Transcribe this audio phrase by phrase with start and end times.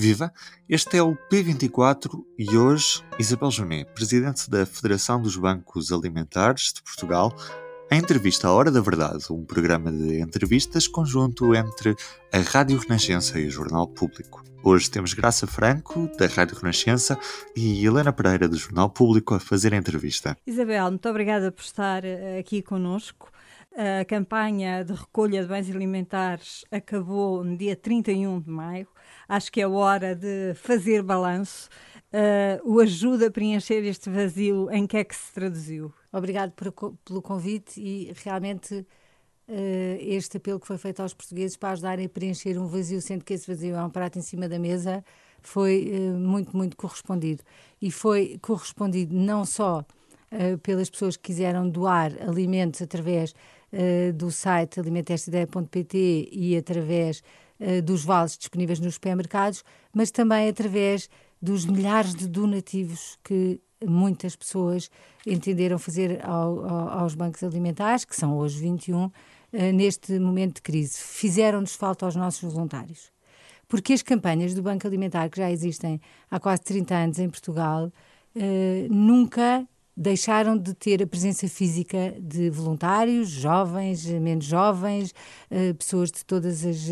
[0.00, 0.32] Viva!
[0.66, 6.82] Este é o P24 e hoje Isabel Junet, presidente da Federação dos Bancos Alimentares de
[6.82, 7.36] Portugal,
[7.90, 11.94] a entrevista à Hora da Verdade, um programa de entrevistas conjunto entre
[12.32, 14.42] a Rádio Renascença e o Jornal Público.
[14.64, 17.18] Hoje temos Graça Franco, da Rádio Renascença,
[17.54, 20.34] e Helena Pereira, do Jornal Público, a fazer a entrevista.
[20.46, 23.29] Isabel, muito obrigada por estar eh, aqui conosco.
[23.72, 28.88] A campanha de recolha de bens alimentares acabou no dia 31 de maio.
[29.28, 31.68] Acho que é hora de fazer balanço.
[32.12, 35.94] Uh, o ajuda a preencher este vazio, em que é que se traduziu?
[36.12, 36.72] Obrigado por,
[37.04, 38.86] pelo convite e realmente uh,
[40.00, 43.34] este apelo que foi feito aos portugueses para ajudarem a preencher um vazio, sendo que
[43.34, 45.04] esse vazio é um prato em cima da mesa,
[45.40, 47.44] foi uh, muito, muito correspondido.
[47.80, 49.84] E foi correspondido não só
[50.62, 53.34] pelas pessoas que quiseram doar alimentos através
[53.72, 57.22] uh, do site alimentestaideia.pt e através
[57.60, 61.08] uh, dos vales disponíveis nos supermercados, mas também através
[61.40, 64.90] dos milhares de donativos que muitas pessoas
[65.26, 69.12] entenderam fazer ao, ao, aos bancos alimentares, que são hoje 21, uh,
[69.52, 70.98] eh, neste momento de crise.
[70.98, 73.10] Fizeram-nos falta aos nossos voluntários.
[73.66, 77.92] Porque as campanhas do Banco Alimentar, que já existem há quase 30 anos em Portugal,
[78.90, 79.64] nunca
[80.00, 85.14] deixaram de ter a presença física de voluntários, jovens, menos jovens,
[85.50, 86.88] eh, pessoas de todas as,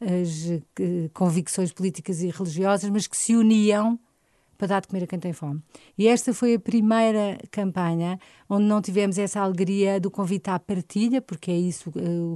[0.00, 3.96] as eh, convicções políticas e religiosas, mas que se uniam
[4.58, 5.62] para dar de comer a quem tem fome.
[5.96, 8.18] E esta foi a primeira campanha
[8.50, 11.92] onde não tivemos essa alegria do convite à partilha, porque é isso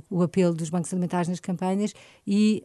[0.09, 1.93] o apelo dos bancos alimentares nas campanhas,
[2.25, 2.63] e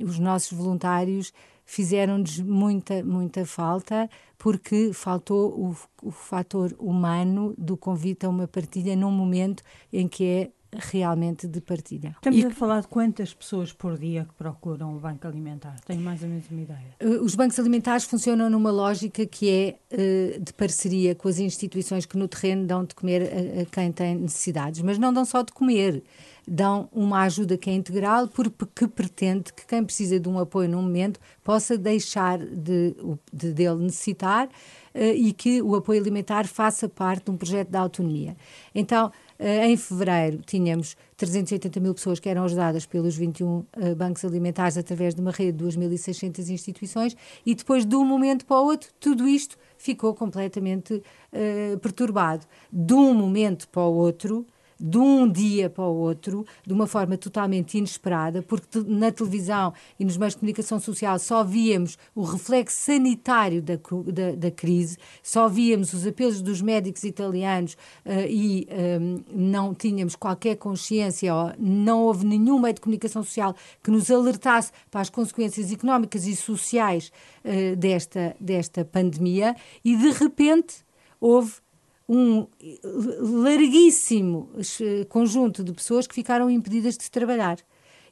[0.00, 1.32] os nossos voluntários
[1.64, 8.94] fizeram-nos muita, muita falta, porque faltou o, o fator humano do convite a uma partilha
[8.94, 12.14] num momento em que é realmente de partilha.
[12.16, 12.46] Estamos e...
[12.46, 15.76] a falar de quantas pessoas por dia que procuram o banco alimentar?
[15.86, 16.94] Tenho mais ou menos uma ideia.
[17.00, 22.06] Eh, os bancos alimentares funcionam numa lógica que é uh, de parceria com as instituições
[22.06, 25.52] que no terreno dão de comer a, quem tem necessidades, mas não dão só de
[25.52, 26.02] comer.
[26.46, 30.82] Dão uma ajuda que é integral, porque pretende que quem precisa de um apoio num
[30.82, 32.94] momento possa deixar de,
[33.32, 37.76] de dele necessitar uh, e que o apoio alimentar faça parte de um projeto de
[37.78, 38.36] autonomia.
[38.74, 44.24] Então, eh, em fevereiro tínhamos 380 mil pessoas que eram ajudadas pelos 21 eh, bancos
[44.24, 48.64] alimentares através de uma rede de 2.600 instituições e depois de um momento para o
[48.64, 52.46] outro tudo isto ficou completamente uh, perturbado.
[52.72, 54.46] De um momento para o outro
[54.78, 60.04] de um dia para o outro, de uma forma totalmente inesperada, porque na televisão e
[60.04, 63.74] nos meios de comunicação social só víamos o reflexo sanitário da,
[64.06, 67.74] da, da crise, só víamos os apelos dos médicos italianos
[68.04, 73.54] uh, e um, ehm, não tínhamos qualquer consciência, não houve nenhum meio de comunicação social
[73.82, 77.12] que nos alertasse para as consequências económicas e sociais
[77.44, 80.84] uh, desta, desta pandemia, e de repente
[81.20, 81.54] houve
[82.08, 82.46] um
[83.42, 84.50] larguíssimo
[85.08, 87.58] conjunto de pessoas que ficaram impedidas de trabalhar.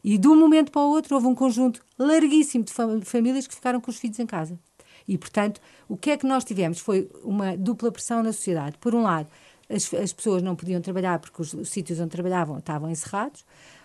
[0.04, 2.72] E de um momento para o outro houve um conjunto larguíssimo de
[3.04, 4.58] famílias que ficaram com os filhos em casa.
[5.06, 6.78] E, portanto, o que é que nós tivemos?
[6.78, 8.78] Foi uma dupla pressão na sociedade.
[8.78, 9.28] Por um lado,
[9.68, 13.44] as, as pessoas não podiam trabalhar porque os, os, sítios onde trabalhavam estavam encerrados,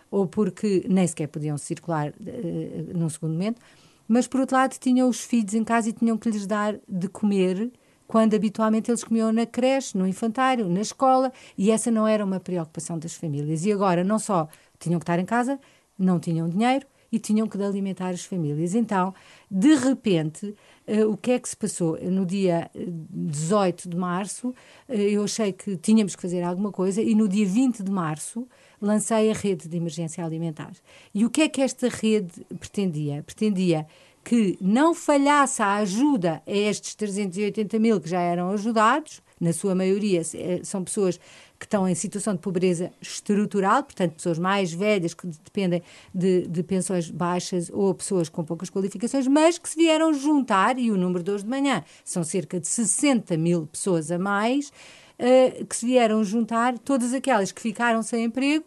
[0.10, 3.62] ou porque nem sequer podiam circular uh, num segundo momento,
[4.08, 7.10] mas, por outro lado, tinham os filhos em casa e tinham que lhes dar de
[7.10, 7.72] comer
[8.08, 12.40] quando habitualmente eles comiam na creche, no infantário, na escola, e essa não era uma
[12.40, 13.66] preocupação das famílias.
[13.66, 14.48] E agora não só
[14.80, 15.60] tinham que estar em casa,
[15.98, 18.76] não tinham dinheiro e tinham que alimentar as famílias.
[18.76, 19.14] Então,
[19.50, 20.56] de repente,
[20.88, 21.98] uh, o que é que se passou?
[22.02, 24.54] No dia 18 de março, uh,
[24.94, 28.48] eu achei que tínhamos que fazer alguma coisa e no dia 20 de março
[28.82, 30.72] lancei a rede de emergência alimentar.
[31.14, 33.24] E o que é que esta rede pretendia?
[33.24, 33.88] Pretendia
[34.28, 39.74] que não falhasse a ajuda a estes 380 mil que já eram ajudados, na sua
[39.74, 41.18] maioria eh, são pessoas
[41.58, 45.82] que estão em situação de pobreza estrutural, portanto, pessoas mais velhas que dependem
[46.14, 50.92] de, de, pensões baixas ou pessoas com poucas qualificações, mas que se vieram juntar, e
[50.92, 54.74] o número de hoje de manhã são cerca de 60 mil pessoas a mais,
[55.20, 58.66] uh, que se vieram juntar, todas aquelas que ficaram sem emprego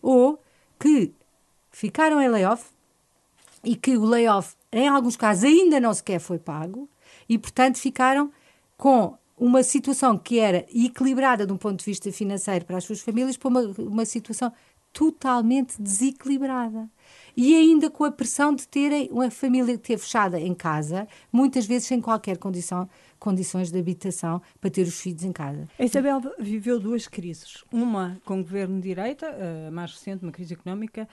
[0.00, 0.40] ou
[0.78, 1.12] que
[1.72, 2.66] ficaram em layoff
[3.64, 6.88] e que o layoff em alguns casos ainda não sequer foi pago
[7.28, 8.30] e, portanto, ficaram
[8.76, 13.00] com uma situação que era equilibrada de um ponto de vista financeiro para as suas
[13.00, 14.52] famílias para uma, uma situação
[14.92, 16.88] totalmente desequilibrada.
[17.36, 21.86] E ainda com a pressão de terem uma família ter fechada em casa, muitas vezes
[21.86, 25.68] sem qualquer condição, condições de habitação para ter os filhos em casa.
[25.78, 27.64] A Isabel viveu duas crises.
[27.72, 29.34] Uma com o governo de direita,
[29.66, 31.08] a mais recente, uma crise económica,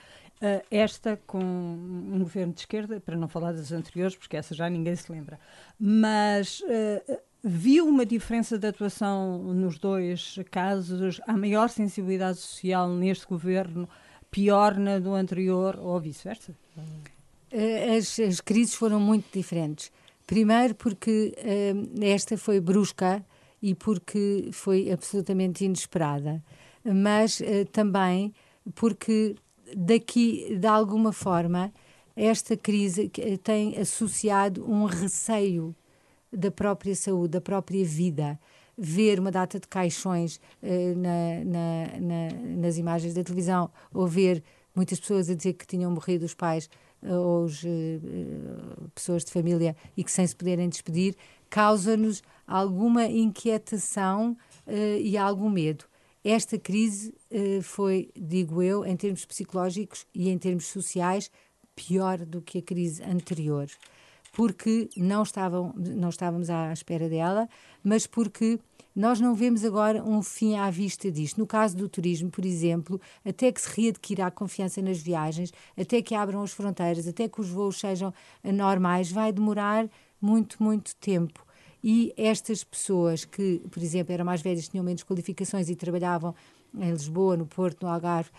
[0.70, 4.94] esta com um governo de esquerda, para não falar das anteriores, porque essa já ninguém
[4.94, 5.38] se lembra.
[5.78, 6.62] Mas
[7.42, 11.20] viu uma diferença de atuação nos dois casos?
[11.26, 13.88] Há maior sensibilidade social neste governo,
[14.30, 16.54] pior na do anterior ou vice-versa?
[17.50, 19.92] Eh, as, as, crises foram muito diferentes.
[20.26, 23.24] Primeiro, porque uh, esta foi brusca
[23.60, 26.42] e porque foi absolutamente inesperada,
[26.84, 28.32] mas uh, também
[28.74, 29.36] porque
[29.76, 31.72] daqui, de alguma forma,
[32.16, 33.10] esta crise
[33.42, 35.74] tem associado um receio
[36.32, 38.38] da própria saúde, da própria vida.
[38.76, 40.40] Ver uma data de caixões
[40.96, 44.42] na, na, na, nas imagens da televisão, ou ver
[44.74, 46.68] muitas pessoas a dizer que tinham morrido os pais
[47.04, 51.16] uh, ou uh, pessoas de família e que sem se poderem despedir,
[51.48, 54.36] causa-nos alguma inquietação
[55.00, 55.84] e algum medo.
[56.24, 57.14] Esta crise
[57.62, 61.30] foi, digo eu, em termos psicológicos e em termos sociais,
[61.76, 63.68] pior do que a crise anterior
[64.34, 67.48] porque não, estavam, não estávamos à espera dela,
[67.82, 68.58] mas porque
[68.94, 71.38] nós não vemos agora um fim à vista disto.
[71.38, 76.00] No caso do turismo, por exemplo, até que se readquira a confiança nas viagens, até
[76.00, 78.12] que abram as fronteiras, até que os voos sejam
[78.44, 79.88] normais, vai demorar
[80.20, 81.44] muito, muito tempo.
[81.82, 86.34] E estas pessoas que, por exemplo, eram mais velhas, tinham menos qualificações e trabalhavam
[86.78, 88.30] em Lisboa, no Porto, no Algarve,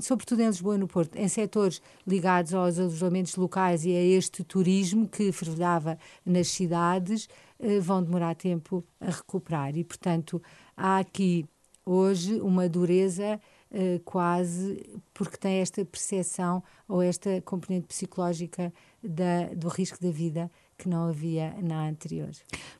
[0.00, 4.42] sobretudo em Lisboa e no Porto, em setores ligados aos alojamentos locais e a este
[4.42, 7.28] turismo que fervilhava nas cidades,
[7.80, 9.76] vão demorar tempo a recuperar.
[9.76, 10.42] E, portanto,
[10.76, 11.46] há aqui
[11.84, 13.40] hoje uma dureza
[13.70, 18.72] eh, quase porque tem esta percepção ou esta componente psicológica
[19.02, 22.30] da, do risco da vida que não havia na anterior.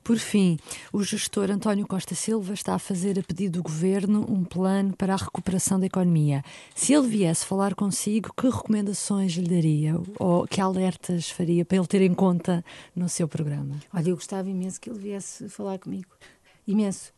[0.02, 0.58] Por fim,
[0.92, 5.14] o gestor António Costa Silva está a fazer a pedido do governo um plano para
[5.14, 6.42] a recuperação da economia.
[6.74, 11.86] Se ele viesse falar consigo, que recomendações lhe daria ou que alertas faria para ele
[11.86, 12.64] ter em conta
[12.94, 13.76] no seu programa?
[13.92, 16.10] Olha, eu gostava imenso que ele viesse falar comigo.
[16.66, 17.12] Imenso.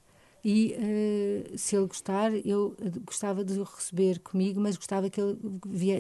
[0.44, 5.37] E uh, se ele gostar, eu gostava de o receber comigo, mas gostava que ele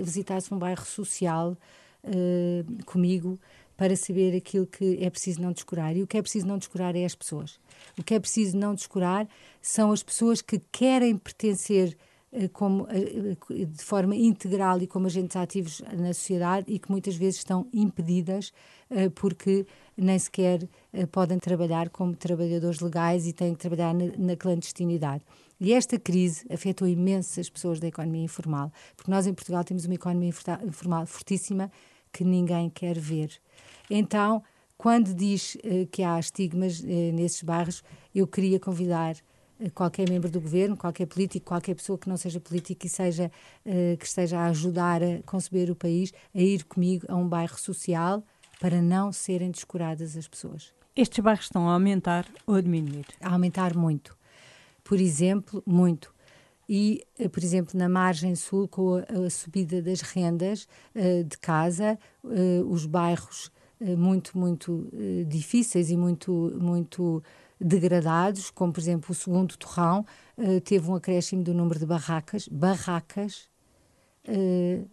[0.04, 1.56] visitasse um bairro social
[2.04, 3.40] uh, comigo
[3.76, 5.96] para saber aquilo que é preciso não descurar.
[5.96, 7.60] E o que é preciso não descurar é as pessoas.
[7.98, 9.28] O que é preciso não descurar
[9.60, 11.96] são as pessoas que querem pertencer
[12.32, 17.16] uh, como, uh, de forma integral e como agentes ativos na sociedade e que muitas
[17.16, 18.52] vezes estão impedidas
[19.16, 20.60] porque nem sequer
[21.10, 25.24] podem trabalhar como trabalhadores legais e têm que trabalhar na, clandestinidade.
[25.58, 29.94] E esta crise afetou imensas pessoas da economia informal, porque nós em Portugal temos uma
[29.94, 30.32] economia
[30.64, 31.68] informal fortíssima
[32.16, 33.30] que ninguém quer ver.
[33.90, 34.42] Então,
[34.78, 37.84] quando diz uh, que há estigmas uh, nesses bairros,
[38.14, 39.14] eu queria convidar
[39.60, 43.30] uh, qualquer membro do governo, qualquer político, qualquer pessoa que não seja político e seja,
[43.98, 48.24] que esteja a ajudar a conceber o país, a ir comigo a um bairro social
[48.58, 50.72] para não serem descuradas as pessoas.
[50.94, 53.06] Estes bairros estão a aumentar ou a diminuir?
[53.20, 54.16] A aumentar muito.
[54.82, 56.14] Por exemplo, muito
[56.68, 61.98] e, eh, por exemplo, na margem sul, com a, subida das rendas uh, de casa,
[62.24, 64.90] uh, os bairros muito, muito
[65.28, 67.22] difíceis e muito, muito
[67.60, 70.02] degradados, como, por exemplo, o segundo Torrão,
[70.64, 73.50] teve um acréscimo do número de barracas, barracas,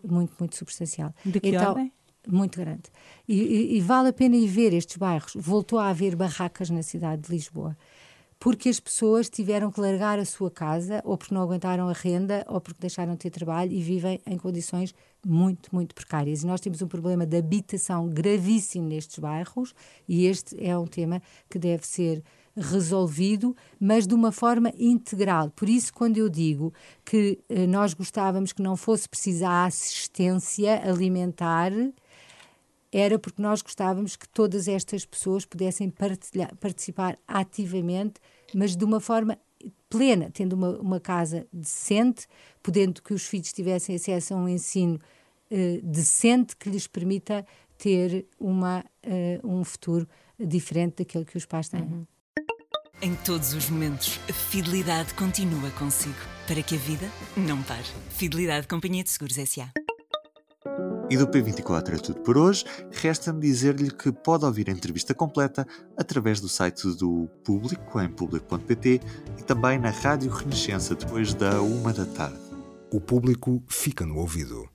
[0.04, 1.16] muito, muito substancial.
[1.26, 1.94] De que então, ordem?
[2.28, 2.84] Muito grande.
[3.26, 5.32] E, e, e vale a pena ir ver estes bairros.
[5.34, 7.78] Voltou a haver barracas na cidade de Lisboa
[8.44, 12.46] porque as pessoas tiveram que largar a sua casa, ou porque não aguentaram a renda,
[12.50, 14.94] ou porque deixaram de ter trabalho e vivem em condições
[15.26, 16.44] muito, muito precárias.
[16.44, 19.74] E nós temos um problema de habitação gravíssimo nestes bairros,
[20.10, 22.22] e este é um tema que deve ser
[22.54, 25.50] resolvido, mas de uma forma integral.
[25.52, 26.74] Por isso, quando eu digo
[27.06, 31.72] que eh, nós gostávamos que não fosse precisa assistência alimentar,
[32.94, 35.92] era porque nós gostávamos que todas estas pessoas pudessem
[36.60, 38.22] participar ativamente,
[38.54, 39.38] mas de uma forma
[39.90, 42.28] plena, tendo uma, uma casa decente,
[42.62, 45.00] podendo que os filhos tivessem acesso a um ensino
[45.52, 47.46] uh, decente que lhes permita
[47.78, 50.08] ter uma, uh, um futuro
[50.40, 51.82] diferente daquele que os pais têm.
[51.82, 52.06] Uhum.
[53.02, 56.16] Em todos os momentos, a fidelidade continua consigo,
[56.48, 57.84] para que a vida não pare.
[58.12, 59.83] Fidelidade Companhia de Seguros S.A.
[61.14, 62.66] E do P24 é tudo por hoje.
[62.90, 65.64] Resta-me dizer-lhe que pode ouvir a entrevista completa
[65.96, 69.00] através do site do Público, em público.pt,
[69.38, 72.40] e também na Rádio Renascença, depois da uma da tarde.
[72.92, 74.68] o público fica no ouvido.